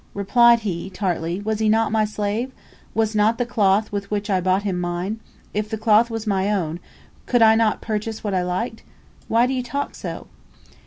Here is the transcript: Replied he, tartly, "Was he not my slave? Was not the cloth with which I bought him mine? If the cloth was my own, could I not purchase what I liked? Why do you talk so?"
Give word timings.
Replied 0.15 0.61
he, 0.61 0.89
tartly, 0.89 1.41
"Was 1.41 1.59
he 1.59 1.69
not 1.69 1.91
my 1.91 2.05
slave? 2.05 2.51
Was 2.95 3.13
not 3.13 3.37
the 3.37 3.45
cloth 3.45 3.91
with 3.91 4.09
which 4.09 4.31
I 4.31 4.41
bought 4.41 4.63
him 4.63 4.79
mine? 4.81 5.19
If 5.53 5.69
the 5.69 5.77
cloth 5.77 6.09
was 6.09 6.25
my 6.25 6.51
own, 6.51 6.79
could 7.27 7.43
I 7.43 7.53
not 7.53 7.81
purchase 7.81 8.23
what 8.23 8.33
I 8.33 8.41
liked? 8.41 8.81
Why 9.27 9.45
do 9.45 9.53
you 9.53 9.61
talk 9.61 9.93
so?" 9.93 10.25